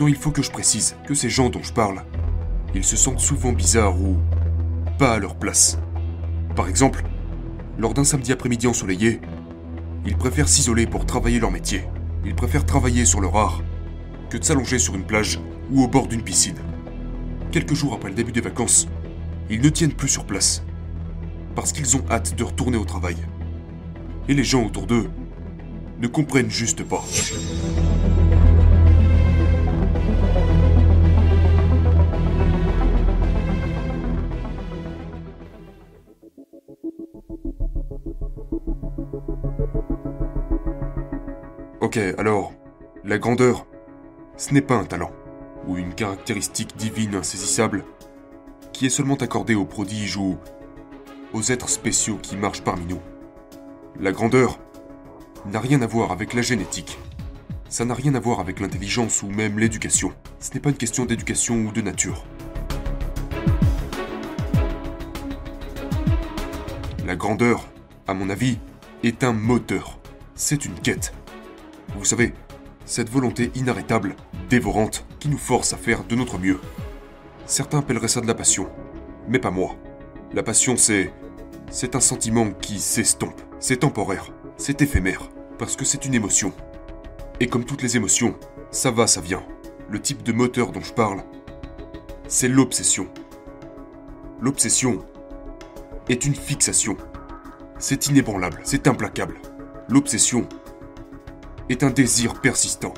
[0.00, 2.02] Maintenant, il faut que je précise que ces gens dont je parle,
[2.74, 4.16] ils se sentent souvent bizarres ou
[4.98, 5.78] pas à leur place.
[6.56, 7.04] Par exemple,
[7.76, 9.20] lors d'un samedi après-midi ensoleillé,
[10.06, 11.84] ils préfèrent s'isoler pour travailler leur métier.
[12.24, 13.62] Ils préfèrent travailler sur leur art
[14.30, 15.38] que de s'allonger sur une plage
[15.70, 16.56] ou au bord d'une piscine.
[17.52, 18.88] Quelques jours après le début des vacances,
[19.50, 20.62] ils ne tiennent plus sur place
[21.54, 23.16] parce qu'ils ont hâte de retourner au travail.
[24.28, 25.10] Et les gens autour d'eux
[26.00, 27.04] ne comprennent juste pas.
[41.90, 42.52] Ok, alors,
[43.02, 43.66] la grandeur,
[44.36, 45.10] ce n'est pas un talent,
[45.66, 47.84] ou une caractéristique divine insaisissable,
[48.72, 50.38] qui est seulement accordée aux prodiges ou
[51.32, 53.00] aux êtres spéciaux qui marchent parmi nous.
[53.98, 54.60] La grandeur
[55.46, 56.96] n'a rien à voir avec la génétique.
[57.68, 60.12] Ça n'a rien à voir avec l'intelligence ou même l'éducation.
[60.38, 62.24] Ce n'est pas une question d'éducation ou de nature.
[67.04, 67.66] La grandeur,
[68.06, 68.60] à mon avis,
[69.02, 69.98] est un moteur.
[70.36, 71.12] C'est une quête.
[71.96, 72.32] Vous savez,
[72.84, 74.16] cette volonté inarrêtable,
[74.48, 76.60] dévorante, qui nous force à faire de notre mieux.
[77.46, 78.68] Certains appelleraient ça de la passion,
[79.28, 79.76] mais pas moi.
[80.32, 81.12] La passion, c'est...
[81.70, 83.40] C'est un sentiment qui s'estompe.
[83.60, 84.32] C'est temporaire.
[84.56, 85.28] C'est éphémère.
[85.56, 86.52] Parce que c'est une émotion.
[87.38, 88.34] Et comme toutes les émotions,
[88.72, 89.42] ça va, ça vient.
[89.88, 91.22] Le type de moteur dont je parle,
[92.26, 93.08] c'est l'obsession.
[94.40, 95.04] L'obsession
[96.08, 96.96] est une fixation.
[97.78, 99.40] C'est inébranlable, c'est implacable.
[99.88, 100.48] L'obsession
[101.70, 102.94] est un désir persistant.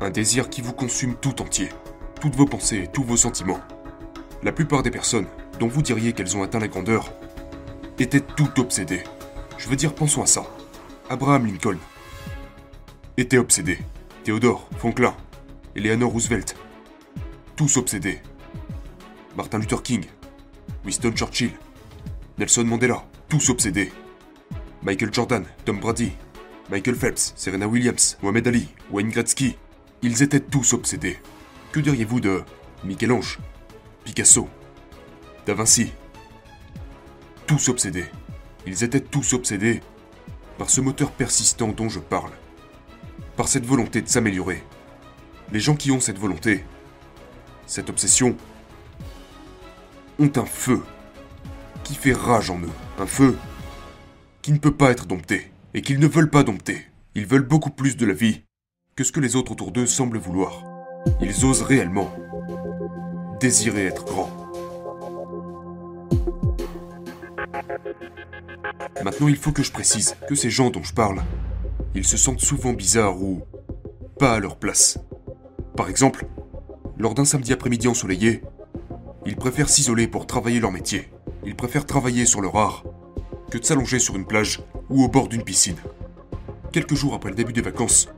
[0.00, 1.68] Un désir qui vous consume tout entier.
[2.18, 3.60] Toutes vos pensées, tous vos sentiments.
[4.42, 5.26] La plupart des personnes
[5.58, 7.12] dont vous diriez qu'elles ont atteint la grandeur
[7.98, 9.04] étaient toutes obsédées.
[9.58, 10.46] Je veux dire, pensons à ça.
[11.10, 11.76] Abraham Lincoln
[13.18, 13.78] était obsédé.
[14.24, 15.14] Théodore, Franklin,
[15.76, 16.56] Eleanor Roosevelt,
[17.54, 18.22] tous obsédés.
[19.36, 20.06] Martin Luther King,
[20.86, 21.52] Winston Churchill,
[22.38, 23.92] Nelson Mandela, tous obsédés.
[24.82, 26.12] Michael Jordan, Tom Brady,
[26.70, 29.56] Michael Phelps, Serena Williams, Mohamed Ali, Wayne Gretzky,
[30.02, 31.18] ils étaient tous obsédés.
[31.72, 32.44] Que diriez-vous de
[32.84, 33.40] Michel-Ange,
[34.04, 34.48] Picasso,
[35.46, 35.92] Da Vinci?
[37.48, 38.06] Tous obsédés.
[38.66, 39.80] Ils étaient tous obsédés
[40.58, 42.30] par ce moteur persistant dont je parle.
[43.36, 44.62] Par cette volonté de s'améliorer.
[45.50, 46.64] Les gens qui ont cette volonté,
[47.66, 48.36] cette obsession,
[50.20, 50.84] ont un feu
[51.82, 52.70] qui fait rage en eux.
[53.00, 53.36] Un feu
[54.40, 56.86] qui ne peut pas être dompté et qu'ils ne veulent pas dompter.
[57.14, 58.42] Ils veulent beaucoup plus de la vie
[58.96, 60.64] que ce que les autres autour d'eux semblent vouloir.
[61.20, 62.10] Ils osent réellement
[63.40, 64.30] désirer être grands.
[69.02, 71.22] Maintenant, il faut que je précise que ces gens dont je parle,
[71.94, 73.42] ils se sentent souvent bizarres ou
[74.18, 74.98] pas à leur place.
[75.76, 76.26] Par exemple,
[76.98, 78.42] lors d'un samedi après-midi ensoleillé,
[79.24, 81.08] ils préfèrent s'isoler pour travailler leur métier.
[81.46, 82.84] Ils préfèrent travailler sur leur art
[83.50, 85.76] que de s'allonger sur une plage ou au bord d'une piscine.
[86.72, 88.08] Quelques jours après le début des vacances,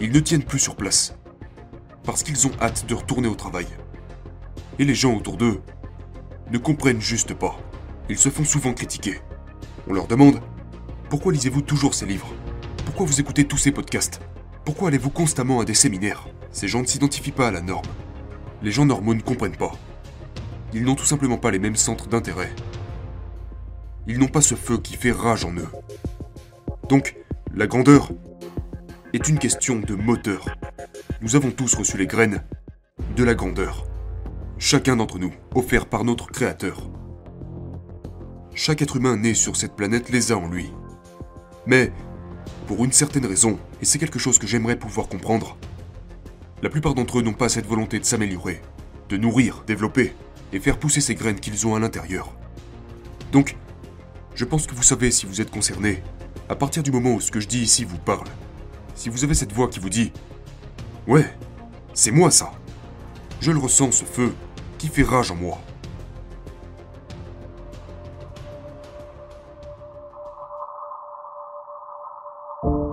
[0.00, 1.16] ils ne tiennent plus sur place.
[2.04, 3.66] Parce qu'ils ont hâte de retourner au travail.
[4.78, 5.60] Et les gens autour d'eux
[6.50, 7.58] ne comprennent juste pas.
[8.08, 9.20] Ils se font souvent critiquer.
[9.88, 10.40] On leur demande
[11.08, 12.32] Pourquoi lisez-vous toujours ces livres?
[12.84, 14.20] Pourquoi vous écoutez tous ces podcasts?
[14.64, 16.28] Pourquoi allez-vous constamment à des séminaires?
[16.52, 17.86] Ces gens ne s'identifient pas à la norme.
[18.62, 19.72] Les gens normaux ne comprennent pas.
[20.74, 22.52] Ils n'ont tout simplement pas les mêmes centres d'intérêt.
[24.06, 25.68] Ils n'ont pas ce feu qui fait rage en eux.
[26.88, 27.16] Donc,
[27.54, 28.10] la grandeur
[29.12, 30.46] est une question de moteur.
[31.20, 32.42] Nous avons tous reçu les graines
[33.16, 33.86] de la grandeur.
[34.58, 36.90] Chacun d'entre nous, offert par notre Créateur.
[38.54, 40.72] Chaque être humain né sur cette planète les a en lui.
[41.66, 41.92] Mais,
[42.66, 45.56] pour une certaine raison, et c'est quelque chose que j'aimerais pouvoir comprendre,
[46.62, 48.60] la plupart d'entre eux n'ont pas cette volonté de s'améliorer,
[49.08, 50.14] de nourrir, développer
[50.52, 52.36] et faire pousser ces graines qu'ils ont à l'intérieur.
[53.32, 53.56] Donc,
[54.34, 56.02] je pense que vous savez si vous êtes concerné,
[56.48, 58.26] à partir du moment où ce que je dis ici vous parle.
[58.94, 60.12] Si vous avez cette voix qui vous dit
[61.06, 61.26] Ouais,
[61.94, 62.52] c'est moi ça.
[63.40, 64.34] Je le ressens, ce feu,
[64.78, 65.58] qui fait rage en moi.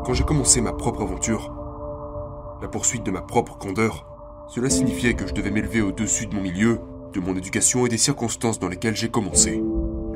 [0.05, 1.53] Quand j'ai commencé ma propre aventure,
[2.61, 4.07] la poursuite de ma propre grandeur,
[4.47, 6.79] cela signifiait que je devais m'élever au-dessus de mon milieu,
[7.13, 9.61] de mon éducation et des circonstances dans lesquelles j'ai commencé.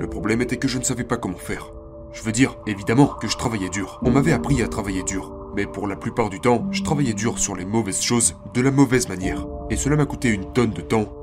[0.01, 1.71] Le problème était que je ne savais pas comment faire.
[2.11, 3.99] Je veux dire, évidemment, que je travaillais dur.
[4.03, 5.31] On m'avait appris à travailler dur.
[5.55, 8.71] Mais pour la plupart du temps, je travaillais dur sur les mauvaises choses, de la
[8.71, 9.45] mauvaise manière.
[9.69, 11.13] Et cela m'a coûté une tonne de temps,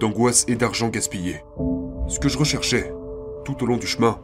[0.00, 1.44] d'angoisse et d'argent gaspillé.
[2.08, 2.94] Ce que je recherchais,
[3.44, 4.20] tout au long du chemin,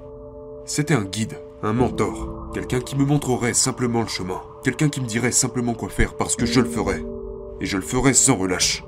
[0.65, 5.07] c'était un guide, un mentor, quelqu'un qui me montrerait simplement le chemin, quelqu'un qui me
[5.07, 7.05] dirait simplement quoi faire parce que je le ferais.
[7.61, 8.83] et je le ferai sans relâche.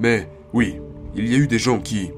[0.00, 0.80] Mais oui,
[1.14, 2.10] il y a eu des gens qui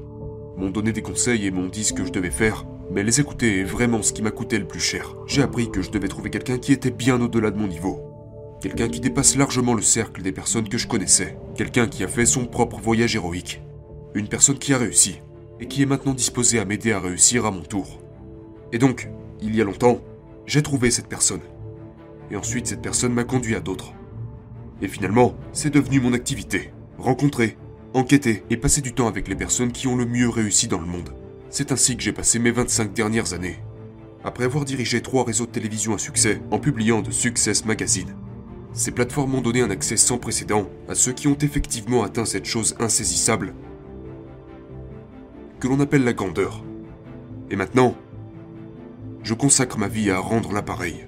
[0.57, 3.59] m'ont donné des conseils et m'ont dit ce que je devais faire, mais les écouter
[3.59, 5.15] est vraiment ce qui m'a coûté le plus cher.
[5.25, 8.01] J'ai appris que je devais trouver quelqu'un qui était bien au-delà de mon niveau.
[8.61, 11.37] Quelqu'un qui dépasse largement le cercle des personnes que je connaissais.
[11.55, 13.61] Quelqu'un qui a fait son propre voyage héroïque.
[14.13, 15.19] Une personne qui a réussi,
[15.59, 17.99] et qui est maintenant disposée à m'aider à réussir à mon tour.
[18.71, 19.09] Et donc,
[19.41, 19.99] il y a longtemps,
[20.45, 21.41] j'ai trouvé cette personne.
[22.31, 23.93] Et ensuite, cette personne m'a conduit à d'autres.
[24.81, 26.71] Et finalement, c'est devenu mon activité.
[26.97, 27.57] Rencontrer,
[27.93, 30.85] enquêter et passer du temps avec les personnes qui ont le mieux réussi dans le
[30.85, 31.13] monde.
[31.49, 33.59] C'est ainsi que j'ai passé mes 25 dernières années.
[34.23, 38.15] Après avoir dirigé trois réseaux de télévision à succès en publiant de Success Magazine.
[38.73, 42.45] Ces plateformes m'ont donné un accès sans précédent à ceux qui ont effectivement atteint cette
[42.45, 43.53] chose insaisissable
[45.59, 46.63] que l'on appelle la grandeur.
[47.49, 47.95] Et maintenant,
[49.21, 51.07] je consacre ma vie à rendre l'appareil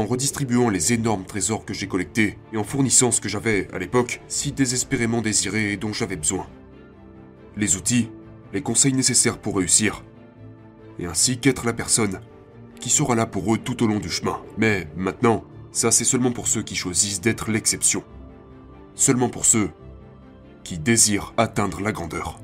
[0.00, 3.78] en redistribuant les énormes trésors que j'ai collectés et en fournissant ce que j'avais, à
[3.78, 6.46] l'époque, si désespérément désiré et dont j'avais besoin.
[7.56, 8.10] Les outils,
[8.52, 10.02] les conseils nécessaires pour réussir,
[10.98, 12.20] et ainsi qu'être la personne
[12.80, 14.40] qui sera là pour eux tout au long du chemin.
[14.56, 18.02] Mais maintenant, ça c'est seulement pour ceux qui choisissent d'être l'exception.
[18.94, 19.70] Seulement pour ceux
[20.64, 22.39] qui désirent atteindre la grandeur.